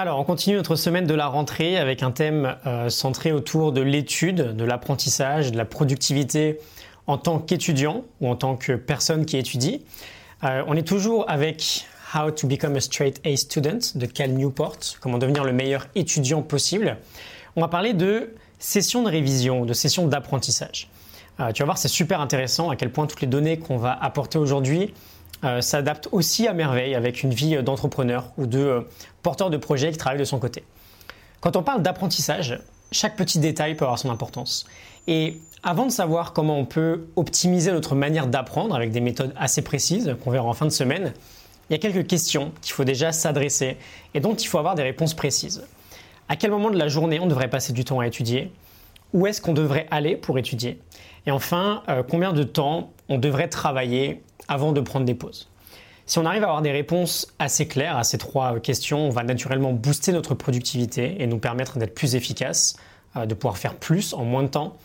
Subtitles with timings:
[0.00, 3.82] Alors, on continue notre semaine de la rentrée avec un thème euh, centré autour de
[3.82, 6.58] l'étude, de l'apprentissage, de la productivité
[7.06, 9.84] en tant qu'étudiant ou en tant que personne qui étudie.
[10.42, 14.78] Euh, on est toujours avec How to Become a Straight A Student de Cal Newport,
[15.02, 16.96] comment devenir le meilleur étudiant possible.
[17.54, 20.88] On va parler de sessions de révision, de sessions d'apprentissage.
[21.40, 23.92] Euh, tu vas voir, c'est super intéressant à quel point toutes les données qu'on va
[24.02, 24.94] apporter aujourd'hui
[25.44, 28.80] euh, s'adapte aussi à merveille avec une vie d'entrepreneur ou de euh,
[29.22, 30.64] porteur de projet qui travaille de son côté.
[31.40, 32.60] Quand on parle d'apprentissage,
[32.92, 34.66] chaque petit détail peut avoir son importance.
[35.06, 39.62] Et avant de savoir comment on peut optimiser notre manière d'apprendre avec des méthodes assez
[39.62, 41.12] précises qu'on verra en fin de semaine,
[41.68, 43.76] il y a quelques questions qu'il faut déjà s'adresser
[44.14, 45.62] et dont il faut avoir des réponses précises.
[46.28, 48.50] À quel moment de la journée on devrait passer du temps à étudier?
[49.12, 50.80] Où est-ce qu'on devrait aller pour étudier
[51.26, 55.48] Et enfin, euh, combien de temps on devrait travailler avant de prendre des pauses.
[56.10, 59.22] Si on arrive à avoir des réponses assez claires à ces trois questions, on va
[59.22, 62.74] naturellement booster notre productivité et nous permettre d'être plus efficace,
[63.16, 64.76] euh, de pouvoir faire plus en moins de temps.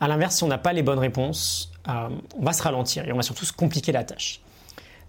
[0.00, 3.12] A l'inverse, si on n'a pas les bonnes réponses, euh, on va se ralentir et
[3.12, 4.40] on va surtout se compliquer la tâche.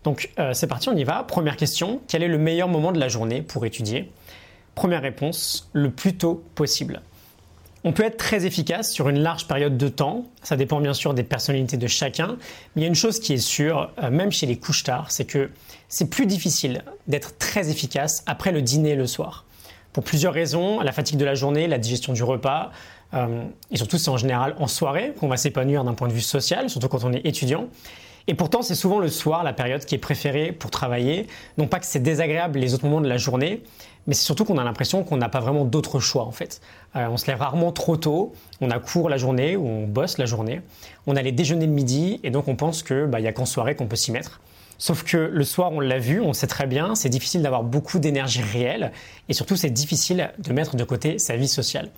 [0.05, 1.23] Donc euh, c'est parti, on y va.
[1.23, 4.09] Première question, quel est le meilleur moment de la journée pour étudier?
[4.75, 7.01] Première réponse, le plus tôt possible.
[7.87, 11.13] On peut être très efficace sur une large période de temps, ça dépend bien sûr
[11.13, 12.35] des personnalités de chacun,
[12.75, 15.09] mais il y a une chose qui est sûre, euh, même chez les couches tard,
[15.09, 15.51] c'est que
[15.87, 19.45] c'est plus difficile d'être très efficace après le dîner le soir.
[19.93, 22.71] Pour plusieurs raisons, la fatigue de la journée, la digestion du repas,
[23.13, 26.19] euh, et surtout c'est en général en soirée qu'on va s'épanouir d'un point de vue
[26.19, 27.69] social, surtout quand on est étudiant.
[28.29, 31.27] Et pourtant, c'est souvent le soir la période qui est préférée pour travailler.
[31.57, 33.63] Non pas que c'est désagréable les autres moments de la journée,
[34.07, 36.61] mais c'est surtout qu'on a l'impression qu'on n'a pas vraiment d'autre choix en fait.
[36.95, 40.17] Euh, on se lève rarement trop tôt, on a cours la journée ou on bosse
[40.17, 40.61] la journée,
[41.05, 43.45] on a les déjeuners de midi et donc on pense qu'il bah, n'y a qu'en
[43.45, 44.39] soirée qu'on peut s'y mettre.
[44.79, 47.97] Sauf que le soir, on l'a vu, on sait très bien, c'est difficile d'avoir beaucoup
[47.97, 48.91] d'énergie réelle
[49.27, 51.89] et surtout c'est difficile de mettre de côté sa vie sociale.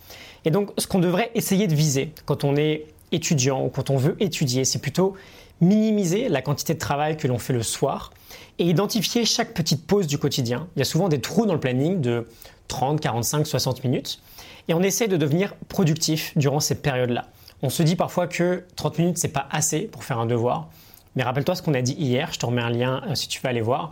[0.46, 3.98] Et donc ce qu'on devrait essayer de viser quand on est étudiant ou quand on
[3.98, 5.16] veut étudier, c'est plutôt
[5.62, 8.12] minimiser la quantité de travail que l'on fait le soir
[8.58, 10.68] et identifier chaque petite pause du quotidien.
[10.76, 12.28] Il y a souvent des trous dans le planning de
[12.68, 14.22] 30, 45, 60 minutes
[14.68, 17.28] et on essaie de devenir productif durant ces périodes-là.
[17.62, 20.70] On se dit parfois que 30 minutes, c'est pas assez pour faire un devoir.
[21.16, 23.42] Mais rappelle-toi ce qu'on a dit hier, je te remets un lien euh, si tu
[23.42, 23.92] veux aller voir.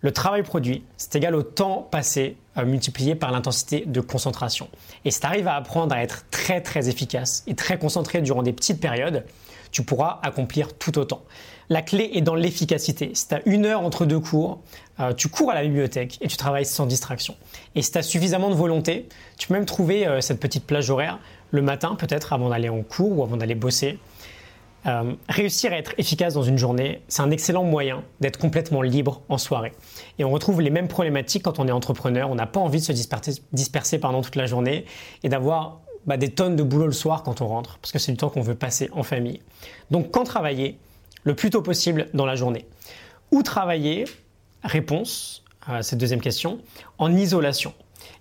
[0.00, 4.68] Le travail produit, c'est égal au temps passé euh, multiplié par l'intensité de concentration.
[5.04, 8.44] Et si tu arrives à apprendre à être très très efficace et très concentré durant
[8.44, 9.24] des petites périodes,
[9.72, 11.22] tu pourras accomplir tout autant.
[11.68, 13.10] La clé est dans l'efficacité.
[13.14, 14.60] Si tu as une heure entre deux cours,
[15.00, 17.36] euh, tu cours à la bibliothèque et tu travailles sans distraction.
[17.74, 20.90] Et si tu as suffisamment de volonté, tu peux même trouver euh, cette petite plage
[20.90, 21.18] horaire
[21.50, 23.98] le matin, peut-être avant d'aller en cours ou avant d'aller bosser.
[24.86, 29.22] Euh, réussir à être efficace dans une journée, c'est un excellent moyen d'être complètement libre
[29.28, 29.72] en soirée.
[30.18, 32.30] Et on retrouve les mêmes problématiques quand on est entrepreneur.
[32.30, 34.84] On n'a pas envie de se disperser, disperser pendant toute la journée
[35.24, 38.12] et d'avoir bah, des tonnes de boulot le soir quand on rentre, parce que c'est
[38.12, 39.42] du temps qu'on veut passer en famille.
[39.90, 40.78] Donc quand travailler
[41.24, 42.64] Le plus tôt possible dans la journée?
[43.32, 44.04] Où travailler?
[44.62, 46.60] Réponse à cette deuxième question,
[46.96, 47.74] en isolation.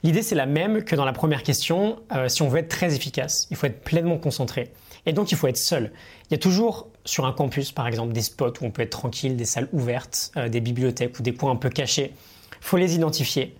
[0.03, 2.95] L'idée c'est la même que dans la première question, euh, si on veut être très
[2.95, 4.73] efficace, il faut être pleinement concentré.
[5.05, 5.91] Et donc il faut être seul.
[6.29, 8.89] Il y a toujours sur un campus par exemple des spots où on peut être
[8.89, 12.13] tranquille, des salles ouvertes, euh, des bibliothèques ou des coins un peu cachés.
[12.51, 13.55] Il faut les identifier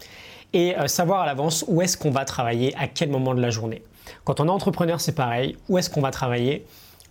[0.54, 3.50] et euh, savoir à l'avance où est-ce qu'on va travailler, à quel moment de la
[3.50, 3.84] journée.
[4.24, 5.58] Quand on est entrepreneur, c'est pareil.
[5.70, 6.66] Où est-ce qu'on va travailler?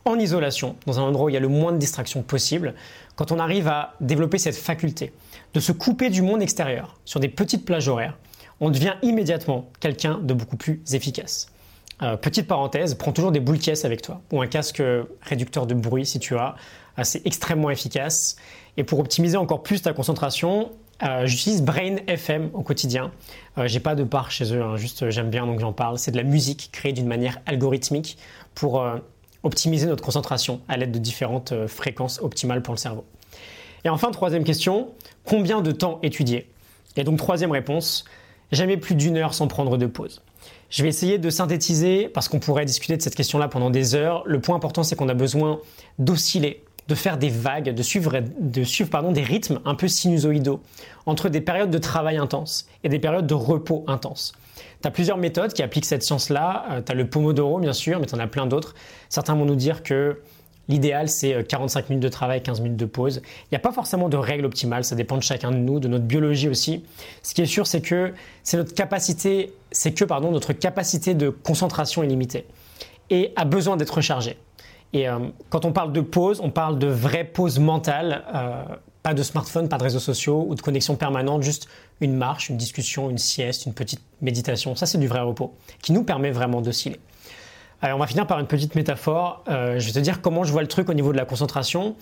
[0.04, 2.74] En isolation, dans un endroit où il y a le moins de distractions possible.
[3.16, 5.12] Quand on arrive à développer cette faculté
[5.54, 8.16] de se couper du monde extérieur sur des petites plages horaires,
[8.60, 11.48] on devient immédiatement quelqu'un de beaucoup plus efficace.
[12.02, 14.82] Euh, petite parenthèse, prends toujours des boules caisses avec toi ou un casque
[15.22, 16.54] réducteur de bruit si tu as.
[17.02, 18.36] c'est extrêmement efficace.
[18.76, 20.70] Et pour optimiser encore plus ta concentration,
[21.02, 23.12] euh, j'utilise Brain FM au quotidien.
[23.58, 25.98] Euh, j'ai pas de part chez eux, hein, juste euh, j'aime bien donc j'en parle.
[25.98, 28.16] C'est de la musique créée d'une manière algorithmique
[28.54, 28.82] pour
[29.42, 33.04] optimiser notre concentration à l'aide de différentes fréquences optimales pour le cerveau.
[33.84, 34.88] Et enfin, troisième question,
[35.24, 36.50] combien de temps étudier?
[36.96, 38.06] Et donc troisième réponse,
[38.50, 40.22] jamais plus d'une heure sans prendre de pause.
[40.70, 44.22] Je vais essayer de synthétiser parce qu'on pourrait discuter de cette question-là pendant des heures.
[44.26, 45.60] Le point important, c'est qu'on a besoin
[45.98, 50.60] d'osciller de faire des vagues, de suivre, de suivre des rythmes un peu sinusoïdaux
[51.04, 54.34] entre des périodes de travail intense et des périodes de repos intense.
[54.82, 56.66] Tu as plusieurs méthodes qui appliquent cette science-là.
[56.70, 58.74] Euh, tu as le Pomodoro, bien sûr, mais tu en as plein d'autres.
[59.08, 60.20] Certains vont nous dire que
[60.68, 63.22] l'idéal, c'est 45 euh, minutes de travail, 15 minutes de pause.
[63.44, 65.88] Il n'y a pas forcément de règle optimale, ça dépend de chacun de nous, de
[65.88, 66.84] notre biologie aussi.
[67.22, 71.28] Ce qui est sûr, c'est que c'est notre capacité, c'est que pardon, notre capacité de
[71.30, 72.46] concentration est limitée
[73.10, 74.36] et a besoin d'être rechargée.
[74.92, 75.18] Et euh,
[75.50, 78.62] quand on parle de pause, on parle de vraie pause mentale, euh,
[79.02, 81.68] Pas de smartphone, pas de réseaux sociaux ou de connexion permanente, juste
[82.00, 84.74] une marche, une discussion, une sieste, une petite méditation.
[84.74, 86.98] Ça, c'est du vrai repos qui nous permet vraiment d'osciller.
[87.82, 89.44] On va finir par une petite métaphore.
[89.48, 91.94] Euh, je vais te dire comment je vois le truc au niveau de la concentration.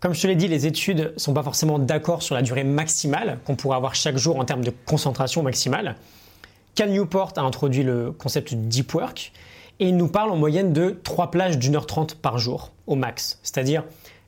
[0.00, 2.64] Comme je te l'ai dit, les études ne sont pas forcément d'accord sur la durée
[2.64, 5.96] maximale qu'on pourrait avoir chaque jour en termes de concentration maximale.
[6.74, 9.32] Cal Newport a introduit le concept du deep work
[9.80, 12.94] et il nous parle en moyenne de 3 plages d'une heure 30 par jour au
[12.94, 13.84] max, c'est-à-dire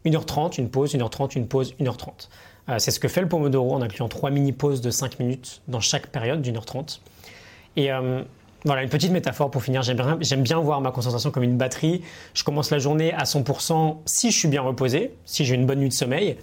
[0.06, 2.28] 1h30, une pause, 1h30, une pause, 1h30.
[2.68, 5.80] Euh, c'est ce que fait le Pomodoro en incluant 3 mini-pauses de 5 minutes dans
[5.80, 7.02] chaque période d'une heure 30.
[7.76, 8.22] Et euh,
[8.66, 9.82] voilà, une petite métaphore pour finir.
[9.82, 12.02] J'aime bien, voir ma concentration comme une batterie.
[12.34, 15.78] Je commence la journée à 100% si je suis bien reposé, si j'ai une bonne
[15.78, 16.36] nuit de sommeil.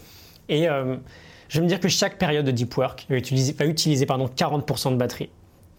[0.47, 0.95] Et euh,
[1.49, 3.17] je vais me dire que chaque période de deep work va
[3.65, 5.29] utiliser, pardon, 40% de batterie.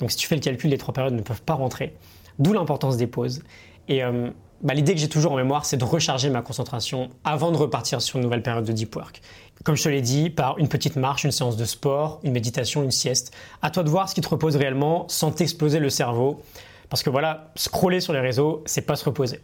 [0.00, 1.94] Donc si tu fais le calcul, les trois périodes ne peuvent pas rentrer.
[2.38, 3.42] D'où l'importance des pauses.
[3.88, 4.28] Et euh,
[4.64, 8.00] bah, l'idée que j'ai toujours en mémoire, c'est de recharger ma concentration avant de repartir
[8.00, 9.20] sur une nouvelle période de deep work.
[9.62, 12.82] Comme je te l'ai dit, par une petite marche, une séance de sport, une méditation,
[12.82, 13.34] une sieste.
[13.60, 16.42] À toi de voir ce qui te repose réellement sans t'exploser le cerveau.
[16.88, 19.40] Parce que voilà, scroller sur les réseaux, c'est pas se reposer.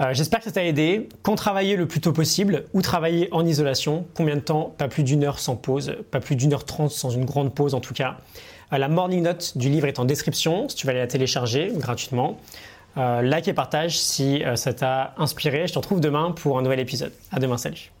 [0.00, 1.08] Euh, j'espère que ça t'a aidé.
[1.22, 4.74] Quand travailler le plus tôt possible ou travailler en isolation, combien de temps?
[4.76, 7.74] Pas plus d'une heure sans pause, pas plus d'une heure trente sans une grande pause
[7.74, 8.18] en tout cas.
[8.72, 11.72] Euh, la morning note du livre est en description si tu vas aller la télécharger
[11.76, 12.38] gratuitement.
[12.96, 15.66] Euh, like et partage si ça t'a inspiré.
[15.66, 17.12] Je te retrouve demain pour un nouvel épisode.
[17.32, 17.94] À demain, salut.